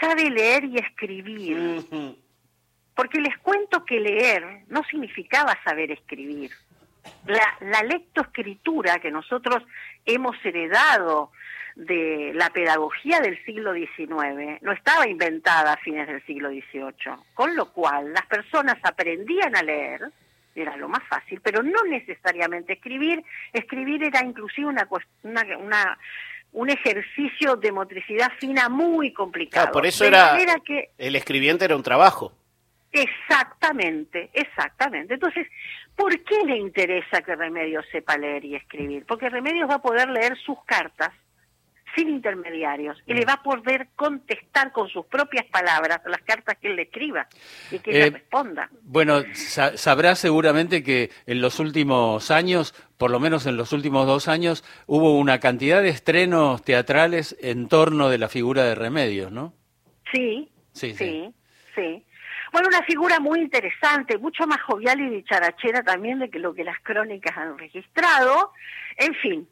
sabe 0.00 0.30
leer 0.30 0.64
y 0.64 0.76
escribir. 0.76 2.18
Porque 2.94 3.20
les 3.20 3.36
cuento 3.38 3.84
que 3.84 3.98
leer 3.98 4.64
no 4.68 4.84
significaba 4.84 5.58
saber 5.64 5.90
escribir. 5.90 6.50
La, 7.26 7.56
la 7.60 7.82
lectoescritura 7.82 9.00
que 9.00 9.10
nosotros 9.10 9.62
hemos 10.04 10.36
heredado 10.44 11.32
de 11.74 12.32
la 12.34 12.50
pedagogía 12.50 13.20
del 13.20 13.42
siglo 13.44 13.72
XIX 13.72 14.60
no 14.60 14.72
estaba 14.72 15.08
inventada 15.08 15.72
a 15.72 15.76
fines 15.78 16.06
del 16.06 16.24
siglo 16.26 16.50
XVIII, 16.50 17.16
con 17.34 17.56
lo 17.56 17.72
cual 17.72 18.12
las 18.12 18.26
personas 18.26 18.76
aprendían 18.82 19.56
a 19.56 19.62
leer, 19.62 20.12
era 20.54 20.76
lo 20.76 20.88
más 20.88 21.02
fácil, 21.08 21.40
pero 21.42 21.62
no 21.62 21.82
necesariamente 21.84 22.74
escribir. 22.74 23.22
Escribir 23.52 24.04
era 24.04 24.24
inclusive 24.24 24.66
una, 24.66 24.88
una, 25.22 25.98
un 26.52 26.70
ejercicio 26.70 27.56
de 27.56 27.72
motricidad 27.72 28.30
fina 28.38 28.68
muy 28.68 29.12
complicado. 29.12 29.72
por 29.72 29.86
eso 29.86 30.04
era, 30.04 30.36
que, 30.64 30.90
el 30.98 31.16
escribiente 31.16 31.64
era 31.64 31.76
un 31.76 31.82
trabajo. 31.82 32.32
Exactamente, 32.92 34.28
exactamente. 34.34 35.14
Entonces, 35.14 35.46
¿por 35.96 36.18
qué 36.24 36.44
le 36.44 36.58
interesa 36.58 37.22
que 37.22 37.34
Remedios 37.34 37.86
sepa 37.90 38.18
leer 38.18 38.44
y 38.44 38.54
escribir? 38.54 39.06
Porque 39.06 39.30
Remedios 39.30 39.68
va 39.68 39.76
a 39.76 39.82
poder 39.82 40.10
leer 40.10 40.36
sus 40.36 40.62
cartas 40.64 41.10
sin 41.94 42.08
intermediarios 42.08 42.98
y 43.06 43.14
le 43.14 43.24
va 43.24 43.34
a 43.34 43.42
poder 43.42 43.88
contestar 43.96 44.72
con 44.72 44.88
sus 44.88 45.06
propias 45.06 45.44
palabras 45.46 46.00
las 46.06 46.22
cartas 46.22 46.56
que 46.58 46.68
él 46.68 46.76
le 46.76 46.82
escriba 46.82 47.26
y 47.70 47.78
que 47.78 47.92
le 47.92 48.06
eh, 48.06 48.10
responda. 48.10 48.70
Bueno, 48.82 49.22
sabrá 49.34 50.14
seguramente 50.14 50.82
que 50.82 51.10
en 51.26 51.40
los 51.40 51.58
últimos 51.60 52.30
años, 52.30 52.74
por 52.96 53.10
lo 53.10 53.20
menos 53.20 53.46
en 53.46 53.56
los 53.56 53.72
últimos 53.72 54.06
dos 54.06 54.28
años, 54.28 54.64
hubo 54.86 55.18
una 55.18 55.40
cantidad 55.40 55.82
de 55.82 55.90
estrenos 55.90 56.62
teatrales 56.62 57.36
en 57.40 57.68
torno 57.68 58.08
de 58.08 58.18
la 58.18 58.28
figura 58.28 58.64
de 58.64 58.74
Remedios, 58.74 59.30
¿no? 59.32 59.52
Sí, 60.12 60.50
sí, 60.72 60.94
sí. 60.94 61.32
sí. 61.74 62.04
Bueno, 62.52 62.68
una 62.68 62.82
figura 62.82 63.18
muy 63.18 63.40
interesante, 63.40 64.18
mucho 64.18 64.46
más 64.46 64.60
jovial 64.60 65.00
y 65.00 65.08
dicharachera 65.08 65.82
también 65.82 66.18
de 66.18 66.28
que 66.28 66.38
lo 66.38 66.52
que 66.54 66.64
las 66.64 66.78
crónicas 66.80 67.34
han 67.36 67.56
registrado. 67.56 68.52
En 68.98 69.14
fin, 69.14 69.48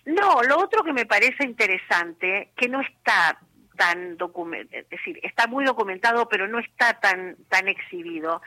No, 0.05 0.43
lo 0.43 0.59
otro 0.59 0.85
que 0.85 0.93
me 0.93 1.07
parece 1.07 1.45
interesante, 1.45 2.50
que 2.55 2.69
no 2.69 2.83
está 2.83 3.38
tan 3.76 4.19
documentado, 4.19 4.83
es 4.83 4.88
decir, 4.90 5.19
está 5.23 5.47
muy 5.47 5.64
documentado, 5.64 6.29
pero 6.29 6.47
no 6.47 6.59
está 6.59 7.00
tan 7.00 7.37
tan 7.49 7.67
exhibido, 7.69 8.43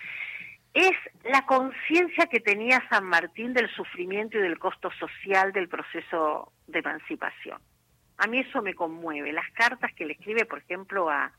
es 0.73 0.91
la 1.23 1.45
conciencia 1.45 2.25
que 2.25 2.39
tenía 2.39 2.83
San 2.89 3.05
Martín 3.05 3.53
del 3.53 3.69
sufrimiento 3.69 4.37
y 4.37 4.41
del 4.41 4.57
costo 4.57 4.89
social 4.91 5.53
del 5.53 5.69
proceso 5.69 6.51
de 6.67 6.79
emancipación. 6.79 7.59
A 8.17 8.27
mí 8.27 8.39
eso 8.39 8.61
me 8.61 8.73
conmueve. 8.73 9.31
Las 9.31 9.49
cartas 9.51 9.93
que 9.93 10.05
le 10.05 10.13
escribe, 10.13 10.45
por 10.45 10.59
ejemplo, 10.59 11.09
a 11.09 11.31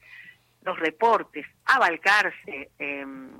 los 0.62 0.78
reportes, 0.78 1.46
a 1.64 1.78
Balcarce, 1.78 2.70
em, 2.78 3.30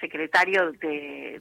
secretario 0.00 0.72
de, 0.72 1.40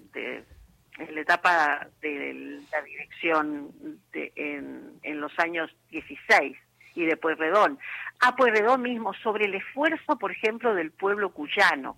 la 0.98 1.22
etapa 1.22 1.88
de 2.02 2.62
la 2.72 2.82
dirección 2.84 4.00
en, 4.14 4.94
en 5.02 5.20
los 5.20 5.38
años 5.40 5.76
16 5.90 6.58
y 6.94 7.06
de 7.06 7.18
Pueyrredón, 7.18 7.78
a 8.22 8.36
Pueyrredón 8.36 8.82
mismo 8.82 9.14
sobre 9.16 9.46
el 9.46 9.56
esfuerzo, 9.56 10.18
por 10.18 10.32
ejemplo, 10.32 10.74
del 10.74 10.92
pueblo 10.92 11.32
cuyano 11.32 11.98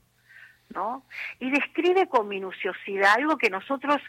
¿no? 0.74 1.03
Y 1.39 1.50
describe 1.50 2.07
con 2.07 2.27
minuciosidad 2.27 3.15
algo 3.15 3.38
que 3.38 3.50
nosotros 3.50 4.01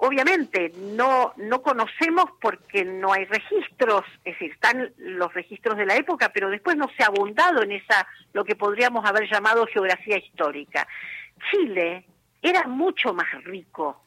obviamente 0.00 0.72
no 0.76 1.32
no 1.36 1.62
conocemos 1.62 2.26
porque 2.40 2.84
no 2.84 3.12
hay 3.12 3.24
registros, 3.24 4.04
es 4.24 4.34
decir, 4.34 4.52
están 4.52 4.92
los 4.96 5.32
registros 5.34 5.76
de 5.76 5.86
la 5.86 5.96
época, 5.96 6.30
pero 6.32 6.50
después 6.50 6.76
no 6.76 6.88
se 6.96 7.02
ha 7.02 7.06
abundado 7.06 7.62
en 7.62 7.72
esa 7.72 8.06
lo 8.32 8.44
que 8.44 8.56
podríamos 8.56 9.04
haber 9.04 9.28
llamado 9.30 9.66
geografía 9.66 10.18
histórica. 10.18 10.86
Chile 11.50 12.04
era 12.42 12.66
mucho 12.66 13.12
más 13.12 13.26
rico, 13.44 14.02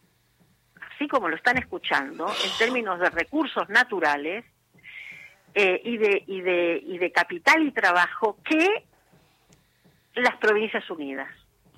así 0.94 1.08
como 1.08 1.28
lo 1.28 1.36
están 1.36 1.58
escuchando, 1.58 2.28
en 2.28 2.58
términos 2.58 3.00
de 3.00 3.10
recursos 3.10 3.68
naturales 3.70 4.46
eh, 5.54 5.82
y 5.84 5.98
de 5.98 6.24
y 6.28 6.42
de 6.42 6.82
y 6.86 6.98
de 6.98 7.12
capital 7.12 7.62
y 7.64 7.72
trabajo 7.72 8.38
que 8.44 8.86
las 10.16 10.36
Provincias 10.38 10.90
Unidas. 10.90 11.30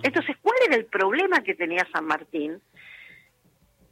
Entonces, 0.02 0.36
¿cuál 0.42 0.56
era 0.68 0.75
el 0.75 0.86
problema 0.86 1.42
que 1.42 1.56
tenía 1.56 1.88
San 1.92 2.06
Martín? 2.06 2.62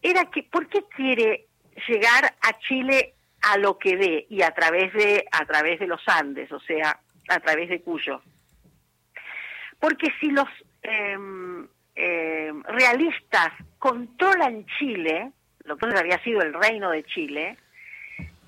Era 0.02 0.26
que, 0.26 0.44
¿por 0.44 0.68
qué 0.68 0.84
quiere 0.96 1.48
llegar 1.88 2.34
a 2.42 2.60
Chile 2.60 3.14
a 3.42 3.58
lo 3.58 3.78
que 3.78 3.96
ve 3.96 4.26
y 4.30 4.42
a 4.42 4.52
través 4.52 4.94
de, 4.94 5.26
a 5.32 5.46
través 5.46 5.80
de 5.80 5.88
los 5.88 6.02
Andes, 6.08 6.52
o 6.52 6.60
sea, 6.60 7.00
a 7.30 7.40
través 7.40 7.70
de 7.70 7.82
Cuyo? 7.82 8.22
Porque 9.80 10.12
si 10.20 10.30
los, 10.32 10.48
eh, 10.84 12.52
realistas 12.66 13.50
controlan 13.78 14.66
Chile, 14.80 15.32
lo 15.66 15.78
que 15.78 15.86
había 15.86 16.22
sido 16.24 16.42
el 16.42 16.54
reino 16.54 16.92
de 16.92 17.04
Chile, 17.04 17.58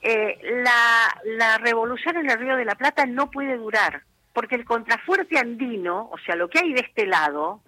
eh, 0.02 0.38
la, 0.64 1.22
la 1.38 1.58
revolución 1.60 2.18
en 2.18 2.30
el 2.30 2.40
Río 2.40 2.56
de 2.56 2.66
la 2.66 2.76
Plata 2.76 3.06
no 3.06 3.32
puede 3.32 3.58
durar, 3.58 4.04
porque 4.34 4.56
el 4.56 4.66
contrafuerte 4.66 5.38
andino, 5.38 6.10
o 6.12 6.18
sea, 6.26 6.36
lo 6.36 6.50
que 6.50 6.60
hay 6.60 6.74
de 6.74 6.82
este 6.82 7.06
lado, 7.06 7.62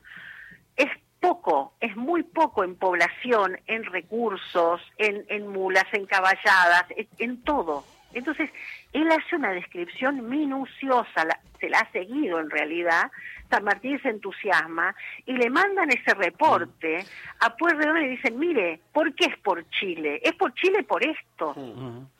es 0.75 0.89
poco, 1.19 1.73
es 1.79 1.95
muy 1.95 2.23
poco 2.23 2.63
en 2.63 2.75
población, 2.75 3.59
en 3.67 3.83
recursos, 3.85 4.81
en, 4.97 5.25
en 5.29 5.47
mulas, 5.47 5.85
en 5.93 6.05
caballadas, 6.05 6.85
en, 7.17 7.41
todo. 7.43 7.85
Entonces, 8.13 8.49
él 8.93 9.09
hace 9.11 9.35
una 9.35 9.51
descripción 9.51 10.29
minuciosa, 10.29 11.27
se 11.59 11.69
la 11.69 11.79
ha 11.79 11.91
seguido 11.91 12.39
en 12.39 12.49
realidad, 12.49 13.11
San 13.49 13.63
Martín 13.63 13.99
se 14.01 14.09
entusiasma 14.09 14.95
y 15.25 15.33
le 15.33 15.49
mandan 15.49 15.89
ese 15.89 16.13
reporte 16.13 17.05
a 17.39 17.55
Puerto 17.55 17.97
y 17.97 18.01
le 18.01 18.09
dicen, 18.09 18.39
mire, 18.39 18.79
¿por 18.91 19.13
qué 19.13 19.25
es 19.25 19.37
por 19.37 19.67
Chile? 19.69 20.19
Es 20.23 20.33
por 20.33 20.53
Chile 20.53 20.83
por 20.83 21.03
esto. 21.03 21.55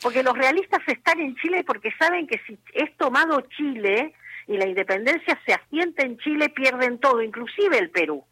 Porque 0.02 0.24
los 0.24 0.38
realistas 0.38 0.82
están 0.88 1.20
en 1.20 1.36
Chile 1.36 1.64
porque 1.66 1.92
saben 1.98 2.28
que 2.28 2.40
si 2.46 2.58
es 2.74 2.96
tomado 2.98 3.42
Chile 3.42 4.14
y 4.48 4.58
la 4.58 4.68
independencia 4.68 5.40
se 5.46 5.54
asienta 5.54 6.04
en 6.04 6.18
Chile, 6.20 6.50
pierden 6.50 7.00
todo, 7.00 7.22
inclusive 7.22 7.78
el 7.78 7.90
Perú. 7.90 8.24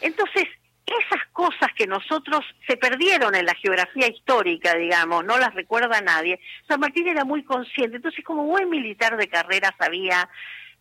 Entonces, 0.00 0.44
esas 0.86 1.26
cosas 1.32 1.70
que 1.76 1.86
nosotros 1.86 2.44
se 2.66 2.76
perdieron 2.76 3.34
en 3.34 3.46
la 3.46 3.54
geografía 3.54 4.06
histórica, 4.06 4.74
digamos, 4.74 5.24
no 5.24 5.38
las 5.38 5.54
recuerda 5.54 6.00
nadie, 6.00 6.38
San 6.68 6.80
Martín 6.80 7.08
era 7.08 7.24
muy 7.24 7.42
consciente. 7.42 7.96
Entonces, 7.96 8.24
como 8.24 8.44
buen 8.44 8.68
militar 8.68 9.16
de 9.16 9.28
carrera 9.28 9.74
sabía, 9.78 10.28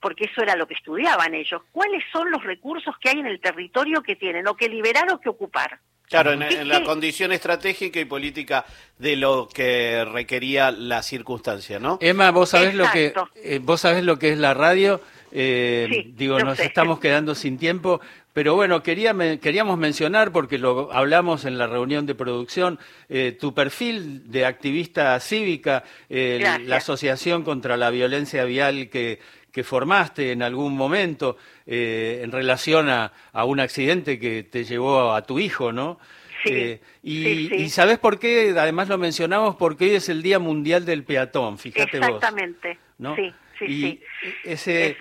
porque 0.02 0.26
eso 0.26 0.42
era 0.42 0.56
lo 0.56 0.68
que 0.68 0.74
estudiaban 0.74 1.34
ellos, 1.34 1.62
cuáles 1.72 2.04
son 2.12 2.30
los 2.32 2.44
recursos 2.44 2.96
que 3.00 3.10
hay 3.10 3.20
en 3.20 3.28
el 3.28 3.40
territorio 3.40 4.04
que 4.04 4.16
tienen, 4.16 4.48
o 4.48 4.56
que 4.56 4.68
liberar 4.68 5.12
o 5.12 5.20
que 5.20 5.30
ocupar. 5.30 5.80
Claro, 6.10 6.34
en, 6.34 6.68
la 6.68 6.84
condición 6.84 7.32
estratégica 7.32 8.00
y 8.00 8.06
política 8.06 8.66
de 9.00 9.16
lo 9.16 9.48
que 9.48 10.06
requería 10.06 10.70
la 10.70 11.02
circunstancia, 11.02 11.80
¿no? 11.80 11.98
Emma, 12.02 12.30
vos 12.32 12.50
sabés 12.50 12.76
lo 12.76 12.90
que 12.92 13.14
eh, 13.36 13.60
vos 13.62 13.82
sabés 13.82 14.04
lo 14.04 14.20
que 14.20 14.32
es 14.32 14.38
la 14.38 14.54
radio. 14.54 15.02
Eh, 15.36 16.12
digo, 16.16 16.40
nos 16.40 16.60
estamos 16.60 17.00
quedando 17.00 17.34
sin 17.34 17.58
tiempo. 17.58 18.00
Pero 18.34 18.56
bueno, 18.56 18.82
quería, 18.82 19.16
queríamos 19.40 19.78
mencionar, 19.78 20.32
porque 20.32 20.58
lo 20.58 20.92
hablamos 20.92 21.46
en 21.46 21.60
la 21.60 21.68
reunión 21.68 22.08
de 22.08 22.16
producción, 22.16 22.80
eh, 23.08 23.38
tu 23.40 23.54
perfil 23.54 24.32
de 24.32 24.46
activista 24.46 25.20
cívica, 25.20 25.84
eh, 26.10 26.60
la 26.66 26.78
Asociación 26.78 27.44
contra 27.44 27.78
la 27.78 27.92
Violencia 27.92 28.44
Vial 28.44 28.90
que, 28.90 29.20
que 29.54 29.64
formaste 29.64 30.32
en 30.32 30.42
algún 30.42 30.76
momento 30.76 31.38
eh, 31.66 32.22
en 32.24 32.32
relación 32.32 32.90
a, 32.90 33.14
un 33.46 33.60
accidente 33.60 34.20
que 34.20 34.44
te 34.44 34.66
llevó 34.66 35.14
a 35.14 35.22
tu 35.22 35.40
hijo, 35.40 35.72
¿no? 35.72 36.00
Sí, 36.44 36.78
y, 37.04 37.56
y, 37.56 37.70
sabes 37.70 38.00
por 38.00 38.20
qué? 38.20 38.54
Además 38.58 38.90
lo 38.90 38.98
mencionamos 38.98 39.56
porque 39.56 39.86
hoy 39.86 39.92
es 39.92 40.10
el 40.10 40.22
Día 40.22 40.40
Mundial 40.40 40.84
del 40.84 41.06
Peatón, 41.06 41.58
fíjate 41.58 42.00
vos. 42.00 42.08
Exactamente, 42.10 42.78
¿no? 42.98 43.16
sí 43.16 43.34
y 43.68 44.00
ese, 44.44 44.98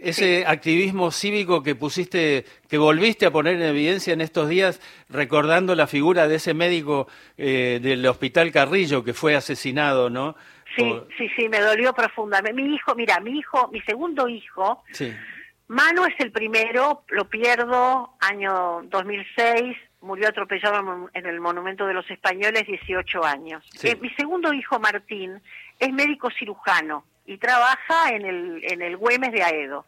ese 0.00 0.44
activismo 0.46 1.10
cívico 1.10 1.62
que 1.62 1.74
pusiste, 1.74 2.44
que 2.68 2.78
volviste 2.78 3.26
a 3.26 3.30
poner 3.30 3.56
en 3.56 3.62
evidencia 3.62 4.12
en 4.12 4.20
estos 4.20 4.48
días, 4.48 4.80
recordando 5.08 5.74
la 5.74 5.86
figura 5.86 6.28
de 6.28 6.36
ese 6.36 6.54
médico 6.54 7.08
eh, 7.36 7.80
del 7.82 8.04
Hospital 8.06 8.50
Carrillo 8.52 9.04
que 9.04 9.14
fue 9.14 9.34
asesinado, 9.34 10.10
¿no? 10.10 10.36
Sí, 10.76 11.00
sí, 11.18 11.28
sí, 11.36 11.48
me 11.48 11.60
dolió 11.60 11.92
profundamente. 11.92 12.60
Mi 12.60 12.74
hijo, 12.74 12.94
mira, 12.94 13.20
mi 13.20 13.38
hijo, 13.38 13.68
mi 13.72 13.80
segundo 13.82 14.28
hijo, 14.28 14.82
Manu 15.68 16.04
es 16.04 16.14
el 16.18 16.32
primero, 16.32 17.04
lo 17.08 17.28
pierdo, 17.28 18.14
año 18.20 18.82
2006, 18.84 19.76
murió 20.00 20.28
atropellado 20.28 21.08
en 21.14 21.26
el 21.26 21.40
Monumento 21.40 21.86
de 21.86 21.94
los 21.94 22.10
Españoles, 22.10 22.66
18 22.66 23.24
años. 23.24 23.64
Eh, 23.82 23.96
mi 24.00 24.10
segundo 24.10 24.52
hijo, 24.52 24.78
Martín, 24.78 25.40
es 25.78 25.92
médico 25.92 26.28
cirujano 26.38 27.04
y 27.24 27.38
trabaja 27.38 28.10
en 28.10 28.26
el, 28.26 28.64
en 28.64 28.82
el 28.82 28.96
Güemes 28.96 29.32
de 29.32 29.42
Aedo. 29.42 29.84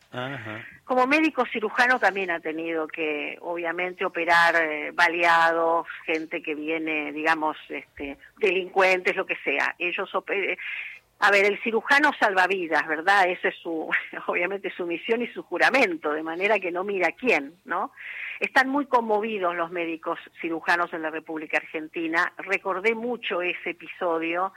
Como 0.84 1.06
médico 1.06 1.44
cirujano 1.46 1.98
también 1.98 2.30
ha 2.30 2.40
tenido 2.40 2.86
que, 2.86 3.36
obviamente, 3.40 4.04
operar 4.04 4.54
eh, 4.56 4.92
baleados, 4.92 5.86
gente 6.04 6.42
que 6.42 6.54
viene, 6.54 7.12
digamos, 7.12 7.56
este, 7.68 8.18
delincuentes, 8.38 9.16
lo 9.16 9.26
que 9.26 9.36
sea. 9.42 9.75
Ellos 9.78 10.10
A 11.20 11.30
ver, 11.30 11.47
el 11.47 11.60
cirujano 11.62 12.12
salva 12.20 12.47
vidas, 12.47 12.86
¿verdad? 12.86 13.28
Esa 13.28 13.49
es 13.49 13.56
su, 13.56 13.90
obviamente, 14.26 14.73
su 14.76 14.86
misión 14.86 15.23
y 15.23 15.26
su 15.28 15.42
juramento, 15.42 16.12
de 16.12 16.23
manera 16.23 16.60
que 16.60 16.70
no 16.70 16.84
mira 16.84 17.08
a 17.08 17.12
quién, 17.12 17.54
¿no? 17.64 17.92
Están 18.38 18.68
muy 18.68 18.86
conmovidos 18.86 19.56
los 19.56 19.70
médicos 19.70 20.18
cirujanos 20.40 20.92
en 20.92 21.02
la 21.02 21.10
República 21.10 21.56
Argentina. 21.56 22.32
Recordé 22.38 22.94
mucho 22.94 23.42
ese 23.42 23.70
episodio 23.70 24.52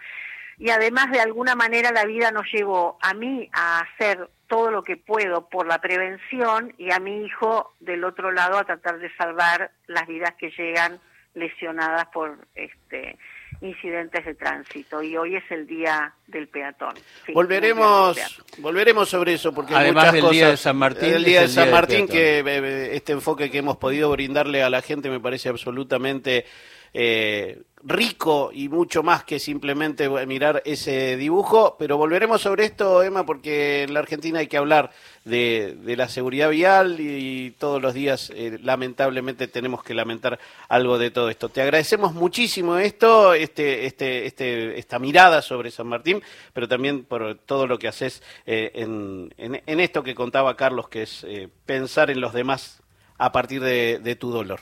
y 0.58 0.70
además 0.70 1.12
de 1.12 1.20
alguna 1.20 1.56
manera 1.56 1.92
la 1.92 2.06
vida 2.06 2.32
nos 2.32 2.46
llevó 2.52 2.98
a 3.02 3.14
mí 3.14 3.50
a 3.54 3.82
hacer 3.82 4.30
todo 4.48 4.72
lo 4.72 4.84
que 4.84 4.98
puedo 4.98 5.50
por 5.50 5.68
la 5.68 5.80
prevención 5.80 6.74
y 6.78 6.92
a 6.92 7.00
mi 7.00 7.26
hijo 7.26 7.74
del 7.80 8.04
otro 8.04 8.32
lado 8.32 8.58
a 8.58 8.64
tratar 8.64 9.00
de 9.00 9.14
salvar 9.18 9.72
las 9.88 10.08
vidas 10.08 10.34
que 10.40 10.50
llegan 10.52 11.00
lesionadas 11.34 12.08
por 12.08 12.38
este 12.56 13.18
incidentes 13.62 14.26
de 14.26 14.36
tránsito. 14.36 15.02
Y 15.02 15.18
hoy 15.18 15.36
es 15.36 15.44
el 15.50 15.66
día 15.66 16.14
del 16.28 16.48
peatón. 16.48 16.94
volveremos 17.34 18.18
volveremos 18.60 19.10
sobre 19.10 19.34
eso 19.34 19.54
porque 19.54 19.76
además 19.76 20.14
del 20.14 20.30
día 20.30 20.50
de 20.50 20.58
San 20.58 20.78
Martín, 20.78 21.14
el 21.14 21.24
día 21.24 21.42
de 21.42 21.48
San 21.48 21.72
Martín 21.72 22.08
que 22.08 22.40
eh, 22.40 22.44
eh, 22.46 22.90
este 22.94 23.14
enfoque 23.14 23.50
que 23.50 23.60
hemos 23.60 23.78
podido 23.78 24.10
brindarle 24.12 24.64
a 24.64 24.70
la 24.70 24.82
gente 24.82 25.10
me 25.10 25.20
parece 25.20 25.50
absolutamente 25.50 26.46
eh, 26.94 27.62
rico 27.84 28.50
y 28.54 28.70
mucho 28.70 29.04
más 29.04 29.24
que 29.24 29.40
simplemente 29.40 30.10
mirar 30.26 30.62
ese 30.66 31.16
dibujo, 31.16 31.76
pero 31.80 31.96
volveremos 31.96 32.42
sobre 32.42 32.66
esto, 32.66 33.02
Emma, 33.04 33.26
porque 33.26 33.84
en 33.84 33.94
la 33.94 34.00
Argentina 34.00 34.40
hay 34.40 34.48
que 34.48 34.58
hablar 34.58 34.92
de, 35.24 35.78
la 35.96 36.10
seguridad 36.10 36.50
vial 36.50 37.00
y, 37.00 37.52
todos 37.60 37.82
los 37.82 37.94
días 37.94 38.32
eh, 38.36 38.60
lamentablemente 38.62 39.48
tenemos 39.48 39.84
que 39.84 39.94
lamentar 39.94 40.38
algo 40.68 40.98
de 40.98 41.12
todo 41.12 41.30
esto. 41.30 41.50
Te 41.50 41.62
agradecemos 41.62 42.14
muchísimo 42.14 42.78
esto, 42.78 43.34
este, 43.34 43.86
este, 43.86 44.26
este, 44.26 44.78
esta 44.78 45.00
mirada 45.00 45.42
sobre 45.42 45.72
San 45.72 45.88
Martín, 45.88 46.22
pero 46.54 46.68
también 46.68 47.06
por 47.06 47.38
todo 47.46 47.68
lo 47.68 47.80
que 47.80 47.88
haces 47.88 48.22
eh, 48.46 48.72
en, 48.76 49.80
esto 49.80 50.04
que 50.04 50.16
contaba 50.16 50.58
Carlos, 50.58 50.90
que 50.90 51.04
es 51.04 51.26
pensar 51.66 52.10
en 52.10 52.20
los 52.20 52.34
demás 52.34 52.82
a 53.18 53.32
partir 53.32 53.62
de 53.62 54.16
tu 54.20 54.32
dolor. 54.32 54.60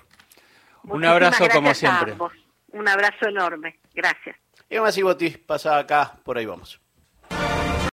Un 0.88 1.06
abrazo 1.06 1.48
como 1.50 1.74
siempre. 1.74 2.16
Un 2.70 2.88
abrazo 2.88 3.28
enorme. 3.28 3.80
Gracias. 3.94 4.36
Y 4.70 5.02
Botis 5.02 5.38
pasa 5.38 5.78
acá, 5.78 6.14
por 6.24 6.38
ahí 6.38 6.46
vamos. 6.46 6.82